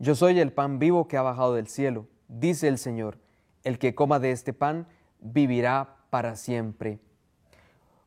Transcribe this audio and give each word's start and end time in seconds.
Yo 0.00 0.14
soy 0.14 0.38
el 0.38 0.52
pan 0.52 0.78
vivo 0.78 1.08
que 1.08 1.16
ha 1.16 1.22
bajado 1.22 1.54
del 1.54 1.66
cielo, 1.66 2.06
dice 2.28 2.68
el 2.68 2.78
Señor. 2.78 3.18
El 3.64 3.80
que 3.80 3.96
coma 3.96 4.20
de 4.20 4.30
este 4.30 4.52
pan 4.52 4.86
vivirá 5.18 5.96
para 6.10 6.36
siempre. 6.36 7.00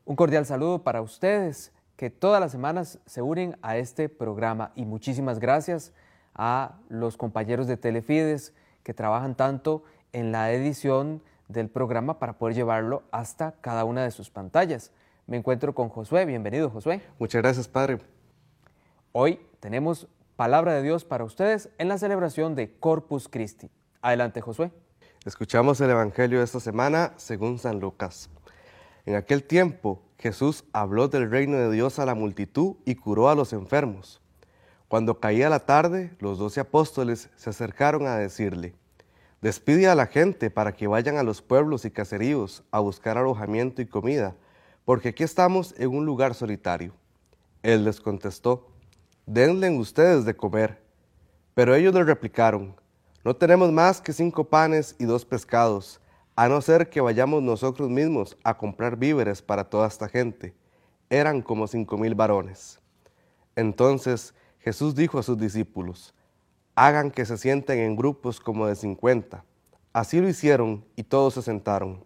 Un 0.05 0.15
cordial 0.15 0.45
saludo 0.45 0.83
para 0.83 1.01
ustedes 1.01 1.73
que 1.97 2.09
todas 2.09 2.39
las 2.39 2.53
semanas 2.53 2.99
se 3.05 3.21
unen 3.21 3.57
a 3.61 3.75
este 3.75 4.07
programa 4.07 4.71
y 4.73 4.85
muchísimas 4.85 5.39
gracias 5.39 5.91
a 6.33 6.77
los 6.87 7.17
compañeros 7.17 7.67
de 7.67 7.75
Telefides 7.75 8.53
que 8.83 8.93
trabajan 8.93 9.35
tanto 9.35 9.83
en 10.13 10.31
la 10.31 10.53
edición 10.53 11.21
del 11.49 11.67
programa 11.67 12.19
para 12.19 12.37
poder 12.37 12.55
llevarlo 12.55 13.03
hasta 13.11 13.51
cada 13.59 13.83
una 13.83 14.03
de 14.05 14.11
sus 14.11 14.29
pantallas. 14.29 14.93
Me 15.27 15.35
encuentro 15.35 15.75
con 15.75 15.89
Josué. 15.89 16.25
Bienvenido, 16.25 16.69
Josué. 16.69 17.01
Muchas 17.19 17.41
gracias, 17.41 17.67
Padre. 17.67 17.97
Hoy 19.11 19.41
tenemos 19.59 20.07
palabra 20.41 20.73
de 20.73 20.81
Dios 20.81 21.05
para 21.05 21.23
ustedes 21.23 21.69
en 21.77 21.87
la 21.87 21.99
celebración 21.99 22.55
de 22.55 22.73
Corpus 22.79 23.27
Christi. 23.29 23.69
Adelante, 24.01 24.41
Josué. 24.41 24.71
Escuchamos 25.23 25.79
el 25.81 25.91
Evangelio 25.91 26.39
de 26.39 26.45
esta 26.45 26.59
semana 26.59 27.13
según 27.17 27.59
San 27.59 27.79
Lucas. 27.79 28.27
En 29.05 29.13
aquel 29.13 29.43
tiempo 29.43 30.01
Jesús 30.17 30.63
habló 30.73 31.09
del 31.09 31.29
reino 31.29 31.57
de 31.57 31.69
Dios 31.69 31.99
a 31.99 32.07
la 32.07 32.15
multitud 32.15 32.77
y 32.85 32.95
curó 32.95 33.29
a 33.29 33.35
los 33.35 33.53
enfermos. 33.53 34.19
Cuando 34.87 35.19
caía 35.19 35.47
la 35.47 35.59
tarde, 35.59 36.15
los 36.17 36.39
doce 36.39 36.59
apóstoles 36.59 37.29
se 37.35 37.51
acercaron 37.51 38.07
a 38.07 38.17
decirle, 38.17 38.73
Despide 39.41 39.89
a 39.89 39.95
la 39.95 40.07
gente 40.07 40.49
para 40.49 40.71
que 40.71 40.87
vayan 40.87 41.17
a 41.17 41.23
los 41.23 41.43
pueblos 41.43 41.85
y 41.85 41.91
caseríos 41.91 42.63
a 42.71 42.79
buscar 42.79 43.15
alojamiento 43.15 43.83
y 43.83 43.85
comida, 43.85 44.35
porque 44.85 45.09
aquí 45.09 45.21
estamos 45.21 45.75
en 45.77 45.89
un 45.89 46.07
lugar 46.07 46.33
solitario. 46.33 46.95
Él 47.61 47.85
les 47.85 48.01
contestó, 48.01 48.70
denle 49.33 49.69
ustedes 49.71 50.25
de 50.25 50.35
comer. 50.35 50.81
Pero 51.53 51.73
ellos 51.73 51.93
le 51.93 52.03
replicaron, 52.03 52.75
no 53.23 53.33
tenemos 53.33 53.71
más 53.71 54.01
que 54.01 54.11
cinco 54.11 54.43
panes 54.43 54.95
y 54.99 55.05
dos 55.05 55.23
pescados, 55.23 56.01
a 56.35 56.49
no 56.49 56.59
ser 56.61 56.89
que 56.89 56.99
vayamos 56.99 57.41
nosotros 57.41 57.89
mismos 57.89 58.37
a 58.43 58.57
comprar 58.57 58.97
víveres 58.97 59.41
para 59.41 59.63
toda 59.63 59.87
esta 59.87 60.09
gente. 60.09 60.53
Eran 61.09 61.41
como 61.41 61.67
cinco 61.67 61.97
mil 61.97 62.13
varones. 62.13 62.79
Entonces 63.55 64.33
Jesús 64.59 64.95
dijo 64.95 65.17
a 65.17 65.23
sus 65.23 65.37
discípulos, 65.37 66.13
hagan 66.75 67.09
que 67.09 67.25
se 67.25 67.37
sienten 67.37 67.79
en 67.79 67.95
grupos 67.95 68.39
como 68.39 68.67
de 68.67 68.75
cincuenta. 68.75 69.45
Así 69.93 70.19
lo 70.19 70.27
hicieron 70.27 70.83
y 70.95 71.03
todos 71.03 71.35
se 71.35 71.41
sentaron. 71.41 72.03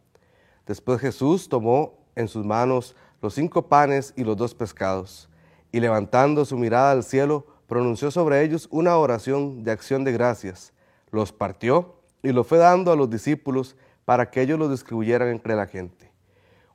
Después 0.67 0.99
Jesús 1.01 1.49
tomó 1.49 1.97
en 2.15 2.27
sus 2.27 2.45
manos 2.45 2.95
los 3.21 3.33
cinco 3.33 3.67
panes 3.67 4.13
y 4.15 4.23
los 4.23 4.37
dos 4.37 4.53
pescados 4.53 5.29
y 5.75 5.81
levantando 5.81 6.45
su 6.45 6.57
mirada 6.57 6.91
al 6.91 7.03
cielo, 7.03 7.45
pronunció 7.67 8.09
sobre 8.09 8.41
ellos 8.43 8.69
una 8.71 8.95
oración 8.95 9.65
de 9.65 9.71
acción 9.71 10.05
de 10.05 10.13
gracias. 10.13 10.71
Los 11.11 11.33
partió 11.33 11.95
y 12.23 12.31
lo 12.31 12.45
fue 12.45 12.59
dando 12.59 12.93
a 12.93 12.95
los 12.95 13.09
discípulos 13.09 13.75
para 14.05 14.31
que 14.31 14.39
ellos 14.41 14.57
lo 14.57 14.69
distribuyeran 14.69 15.27
entre 15.27 15.53
la 15.53 15.67
gente. 15.67 16.09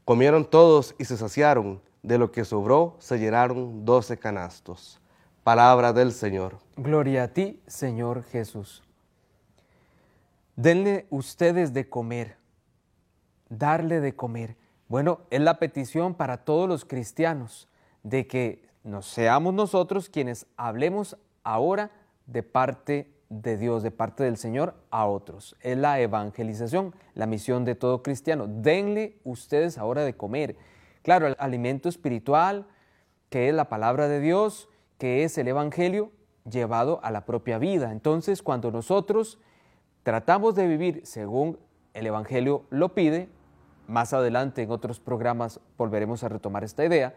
Comieron 0.05 0.45
todos 0.45 0.95
y 0.99 1.07
se 1.07 1.17
saciaron, 1.17 1.81
de 2.03 2.19
lo 2.19 2.31
que 2.31 2.45
sobró 2.45 2.97
se 2.99 3.19
llenaron 3.19 3.87
doce 3.87 4.19
canastos. 4.19 5.01
Palabra 5.45 5.95
del 5.95 6.13
Señor. 6.13 6.59
Gloria 6.77 7.23
a 7.23 7.29
ti, 7.29 7.59
Señor 7.67 8.23
Jesús. 8.25 8.83
Denle 10.57 11.07
ustedes 11.09 11.73
de 11.73 11.89
comer, 11.89 12.37
darle 13.49 14.01
de 14.01 14.15
comer. 14.15 14.59
Bueno, 14.89 15.21
es 15.31 15.41
la 15.41 15.59
petición 15.59 16.13
para 16.13 16.45
todos 16.45 16.69
los 16.69 16.85
cristianos 16.85 17.67
de 18.03 18.27
que 18.27 18.70
nos 18.85 19.07
seamos 19.07 19.55
nosotros 19.55 20.09
quienes 20.09 20.47
hablemos 20.57 21.17
ahora 21.43 21.91
de 22.27 22.43
parte 22.43 23.13
de 23.29 23.57
Dios, 23.57 23.83
de 23.83 23.91
parte 23.91 24.25
del 24.25 24.37
Señor 24.37 24.75
a 24.91 25.07
otros. 25.07 25.57
Es 25.61 25.79
la 25.79 26.01
evangelización, 26.01 26.95
la 27.15 27.27
misión 27.27 27.65
de 27.65 27.75
todo 27.75 28.03
cristiano. 28.03 28.47
Denle 28.49 29.19
ustedes 29.25 29.79
ahora 29.79 30.05
de 30.05 30.17
comer. 30.17 30.57
Claro, 31.03 31.27
el 31.27 31.37
alimento 31.39 31.89
espiritual, 31.89 32.67
que 33.29 33.49
es 33.49 33.55
la 33.55 33.69
palabra 33.69 34.09
de 34.09 34.21
Dios, 34.21 34.69
que 34.99 35.25
es 35.25 35.39
el 35.39 35.49
Evangelio 35.49 36.11
llevado 36.51 37.01
a 37.03 37.11
la 37.11 37.25
propia 37.25 37.59
vida. 37.59 37.93
Entonces, 37.93 38.43
cuando 38.43 38.71
nosotros 38.71 39.39
tratamos 40.03 40.55
de 40.55 40.67
vivir 40.67 41.03
según 41.05 41.59
el 41.95 42.07
Evangelio 42.07 42.65
lo 42.71 42.95
pide, 42.95 43.29
más 43.87 44.13
adelante 44.13 44.63
en 44.63 44.71
otros 44.71 45.01
programas 45.01 45.61
volveremos 45.77 46.23
a 46.25 46.29
retomar 46.29 46.65
esta 46.65 46.85
idea, 46.85 47.15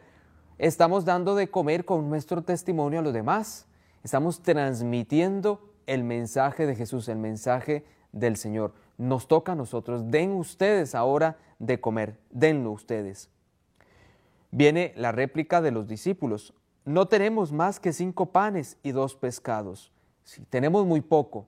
estamos 0.68 1.04
dando 1.04 1.36
de 1.36 1.50
comer 1.50 1.84
con 1.84 2.10
nuestro 2.10 2.42
testimonio 2.42 3.00
a 3.00 3.02
los 3.02 3.14
demás. 3.14 3.68
Estamos 4.02 4.42
transmitiendo 4.42 5.60
el 5.88 6.06
mensaje 6.06 6.66
de 6.66 6.74
Jesús, 6.74 7.10
el 7.10 7.18
mensaje 7.18 7.86
del 8.14 8.38
Señor. 8.38 8.74
Nos 8.98 9.28
toca 9.28 9.52
a 9.52 9.56
nosotros. 9.56 10.10
Den 10.10 10.32
ustedes 10.32 10.96
ahora 10.96 11.38
de 11.60 11.82
comer. 11.82 12.18
Denlo 12.30 12.72
ustedes. 12.72 13.30
Viene 14.52 14.94
la 14.96 15.12
réplica 15.12 15.62
de 15.62 15.72
los 15.72 15.86
discípulos. 15.86 16.54
No 16.86 17.10
tenemos 17.10 17.52
más 17.52 17.82
que 17.82 17.92
cinco 17.92 18.28
panes 18.28 18.78
y 18.84 18.92
dos 18.94 19.16
pescados. 19.16 19.92
Tenemos 20.50 20.86
muy 20.86 21.02
poco. 21.02 21.46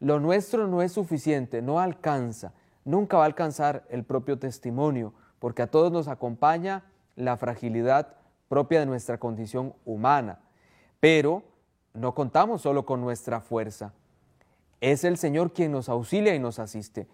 Lo 0.00 0.18
nuestro 0.18 0.66
no 0.66 0.82
es 0.82 0.90
suficiente, 0.90 1.62
no 1.62 1.78
alcanza. 1.78 2.52
Nunca 2.84 3.16
va 3.16 3.22
a 3.22 3.26
alcanzar 3.26 3.84
el 3.90 4.02
propio 4.02 4.40
testimonio, 4.40 5.14
porque 5.38 5.62
a 5.62 5.70
todos 5.70 5.92
nos 5.92 6.08
acompaña 6.08 6.82
la 7.14 7.36
fragilidad 7.36 8.16
propia 8.48 8.80
de 8.80 8.86
nuestra 8.86 9.18
condición 9.18 9.74
humana. 9.84 10.40
Pero 11.00 11.42
no 11.94 12.14
contamos 12.14 12.62
solo 12.62 12.84
con 12.84 13.00
nuestra 13.00 13.40
fuerza. 13.40 13.92
Es 14.80 15.04
el 15.04 15.16
Señor 15.16 15.52
quien 15.52 15.72
nos 15.72 15.88
auxilia 15.88 16.34
y 16.34 16.38
nos 16.38 16.58
asiste. 16.58 17.06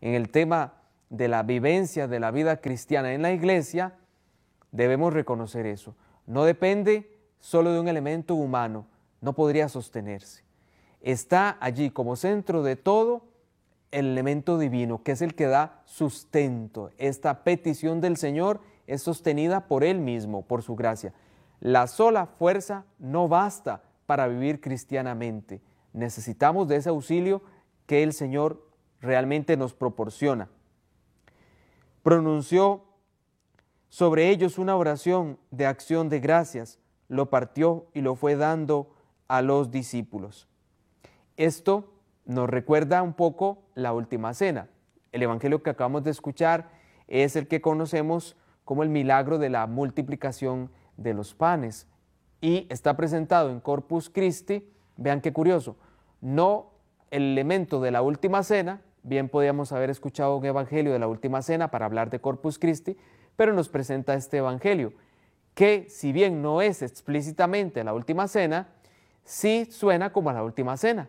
En 0.00 0.14
el 0.14 0.30
tema 0.30 0.74
de 1.10 1.28
la 1.28 1.42
vivencia 1.42 2.08
de 2.08 2.20
la 2.20 2.30
vida 2.30 2.60
cristiana 2.60 3.12
en 3.12 3.22
la 3.22 3.32
iglesia, 3.32 3.94
debemos 4.72 5.12
reconocer 5.12 5.66
eso. 5.66 5.94
No 6.26 6.44
depende 6.44 7.18
solo 7.40 7.72
de 7.72 7.80
un 7.80 7.88
elemento 7.88 8.34
humano, 8.34 8.86
no 9.20 9.34
podría 9.34 9.68
sostenerse. 9.68 10.44
Está 11.02 11.56
allí 11.60 11.90
como 11.90 12.16
centro 12.16 12.62
de 12.62 12.76
todo 12.76 13.24
el 13.90 14.06
elemento 14.06 14.58
divino, 14.58 15.02
que 15.02 15.12
es 15.12 15.22
el 15.22 15.34
que 15.34 15.46
da 15.46 15.82
sustento. 15.84 16.90
Esta 16.98 17.42
petición 17.42 18.00
del 18.00 18.16
Señor 18.16 18.60
es 18.90 19.02
sostenida 19.02 19.68
por 19.68 19.84
Él 19.84 20.00
mismo, 20.00 20.42
por 20.42 20.62
su 20.62 20.74
gracia. 20.74 21.14
La 21.60 21.86
sola 21.86 22.26
fuerza 22.26 22.84
no 22.98 23.28
basta 23.28 23.82
para 24.06 24.26
vivir 24.26 24.60
cristianamente. 24.60 25.62
Necesitamos 25.92 26.66
de 26.66 26.76
ese 26.76 26.88
auxilio 26.88 27.42
que 27.86 28.02
el 28.02 28.12
Señor 28.12 28.66
realmente 29.00 29.56
nos 29.56 29.74
proporciona. 29.74 30.48
Pronunció 32.02 32.82
sobre 33.88 34.30
ellos 34.30 34.58
una 34.58 34.76
oración 34.76 35.38
de 35.52 35.66
acción 35.66 36.08
de 36.08 36.18
gracias, 36.18 36.80
lo 37.06 37.30
partió 37.30 37.86
y 37.94 38.00
lo 38.00 38.16
fue 38.16 38.34
dando 38.34 38.90
a 39.28 39.40
los 39.40 39.70
discípulos. 39.70 40.48
Esto 41.36 41.92
nos 42.24 42.50
recuerda 42.50 43.02
un 43.02 43.14
poco 43.14 43.62
la 43.76 43.92
última 43.92 44.34
cena. 44.34 44.68
El 45.12 45.22
Evangelio 45.22 45.62
que 45.62 45.70
acabamos 45.70 46.02
de 46.02 46.10
escuchar 46.10 46.70
es 47.06 47.36
el 47.36 47.46
que 47.46 47.60
conocemos 47.60 48.36
como 48.70 48.84
el 48.84 48.88
milagro 48.88 49.38
de 49.38 49.50
la 49.50 49.66
multiplicación 49.66 50.70
de 50.96 51.12
los 51.12 51.34
panes. 51.34 51.88
Y 52.40 52.68
está 52.70 52.96
presentado 52.96 53.50
en 53.50 53.58
Corpus 53.58 54.08
Christi, 54.08 54.64
vean 54.96 55.20
qué 55.20 55.32
curioso, 55.32 55.76
no 56.20 56.70
el 57.10 57.32
elemento 57.32 57.80
de 57.80 57.90
la 57.90 58.00
última 58.00 58.44
cena, 58.44 58.80
bien 59.02 59.28
podíamos 59.28 59.72
haber 59.72 59.90
escuchado 59.90 60.36
un 60.36 60.44
evangelio 60.44 60.92
de 60.92 61.00
la 61.00 61.08
última 61.08 61.42
cena 61.42 61.72
para 61.72 61.84
hablar 61.84 62.10
de 62.10 62.20
Corpus 62.20 62.60
Christi, 62.60 62.96
pero 63.34 63.52
nos 63.52 63.68
presenta 63.68 64.14
este 64.14 64.36
evangelio, 64.36 64.92
que 65.54 65.88
si 65.88 66.12
bien 66.12 66.40
no 66.40 66.62
es 66.62 66.80
explícitamente 66.82 67.82
la 67.82 67.92
última 67.92 68.28
cena, 68.28 68.68
sí 69.24 69.66
suena 69.68 70.12
como 70.12 70.30
la 70.32 70.44
última 70.44 70.76
cena, 70.76 71.08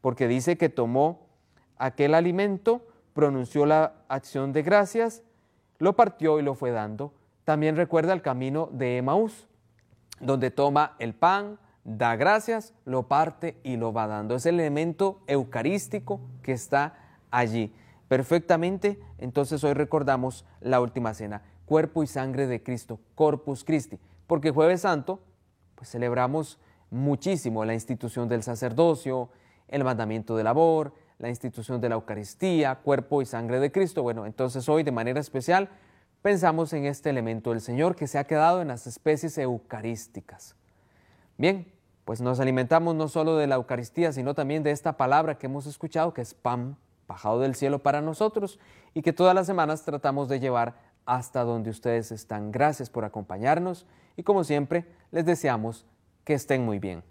porque 0.00 0.26
dice 0.26 0.56
que 0.56 0.70
tomó 0.70 1.26
aquel 1.76 2.14
alimento, 2.14 2.80
pronunció 3.12 3.66
la 3.66 3.92
acción 4.08 4.54
de 4.54 4.62
gracias, 4.62 5.22
lo 5.78 5.94
partió 5.94 6.38
y 6.38 6.42
lo 6.42 6.54
fue 6.54 6.70
dando. 6.70 7.12
También 7.44 7.76
recuerda 7.76 8.12
el 8.12 8.22
camino 8.22 8.68
de 8.72 8.96
Emaús, 8.98 9.48
donde 10.20 10.50
toma 10.50 10.96
el 10.98 11.14
pan, 11.14 11.58
da 11.84 12.16
gracias, 12.16 12.72
lo 12.84 13.08
parte 13.08 13.58
y 13.62 13.76
lo 13.76 13.92
va 13.92 14.06
dando. 14.06 14.34
Es 14.34 14.46
el 14.46 14.58
elemento 14.60 15.20
eucarístico 15.26 16.20
que 16.42 16.52
está 16.52 16.94
allí. 17.30 17.74
Perfectamente, 18.08 19.00
entonces 19.18 19.62
hoy 19.64 19.74
recordamos 19.74 20.44
la 20.60 20.80
última 20.80 21.14
cena, 21.14 21.42
cuerpo 21.66 22.02
y 22.02 22.06
sangre 22.06 22.46
de 22.46 22.62
Cristo, 22.62 23.00
Corpus 23.14 23.64
Christi, 23.64 23.98
porque 24.26 24.50
jueves 24.50 24.82
santo, 24.82 25.20
pues 25.74 25.90
celebramos 25.90 26.58
muchísimo 26.90 27.64
la 27.64 27.74
institución 27.74 28.28
del 28.28 28.42
sacerdocio, 28.42 29.30
el 29.68 29.84
mandamiento 29.84 30.36
de 30.36 30.44
labor, 30.44 30.94
la 31.18 31.28
institución 31.28 31.80
de 31.80 31.88
la 31.88 31.94
Eucaristía, 31.94 32.74
cuerpo 32.76 33.22
y 33.22 33.26
sangre 33.26 33.60
de 33.60 33.72
Cristo. 33.72 34.02
Bueno, 34.02 34.26
entonces 34.26 34.68
hoy 34.68 34.82
de 34.82 34.92
manera 34.92 35.20
especial 35.20 35.68
pensamos 36.22 36.72
en 36.72 36.86
este 36.86 37.10
elemento 37.10 37.50
del 37.50 37.60
Señor 37.60 37.96
que 37.96 38.06
se 38.06 38.18
ha 38.18 38.24
quedado 38.24 38.62
en 38.62 38.68
las 38.68 38.86
especies 38.86 39.36
eucarísticas. 39.38 40.56
Bien, 41.36 41.72
pues 42.04 42.20
nos 42.20 42.40
alimentamos 42.40 42.94
no 42.94 43.08
solo 43.08 43.36
de 43.36 43.46
la 43.46 43.54
Eucaristía, 43.56 44.12
sino 44.12 44.34
también 44.34 44.62
de 44.62 44.70
esta 44.70 44.96
palabra 44.96 45.38
que 45.38 45.46
hemos 45.46 45.66
escuchado, 45.66 46.12
que 46.12 46.22
es 46.22 46.34
pan 46.34 46.76
bajado 47.06 47.40
del 47.40 47.54
cielo 47.54 47.82
para 47.82 48.00
nosotros 48.00 48.58
y 48.94 49.02
que 49.02 49.12
todas 49.12 49.34
las 49.34 49.46
semanas 49.46 49.82
tratamos 49.84 50.28
de 50.28 50.40
llevar 50.40 50.74
hasta 51.06 51.44
donde 51.44 51.70
ustedes 51.70 52.12
están. 52.12 52.50
Gracias 52.50 52.90
por 52.90 53.04
acompañarnos 53.04 53.86
y 54.16 54.22
como 54.22 54.44
siempre 54.44 54.86
les 55.10 55.24
deseamos 55.24 55.86
que 56.24 56.34
estén 56.34 56.64
muy 56.64 56.78
bien. 56.78 57.02